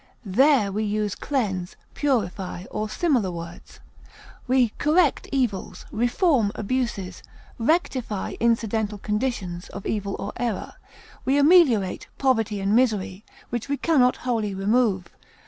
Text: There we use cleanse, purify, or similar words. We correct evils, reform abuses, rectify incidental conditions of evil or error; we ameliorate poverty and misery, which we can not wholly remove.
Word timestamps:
There 0.25 0.71
we 0.71 0.83
use 0.83 1.13
cleanse, 1.13 1.75
purify, 1.93 2.63
or 2.71 2.89
similar 2.89 3.29
words. 3.29 3.79
We 4.47 4.69
correct 4.79 5.29
evils, 5.31 5.85
reform 5.91 6.51
abuses, 6.55 7.21
rectify 7.59 8.33
incidental 8.39 8.97
conditions 8.97 9.69
of 9.69 9.85
evil 9.85 10.15
or 10.17 10.33
error; 10.37 10.73
we 11.23 11.37
ameliorate 11.37 12.07
poverty 12.17 12.59
and 12.59 12.75
misery, 12.75 13.23
which 13.51 13.69
we 13.69 13.77
can 13.77 13.99
not 13.99 14.17
wholly 14.25 14.55
remove. 14.55 15.05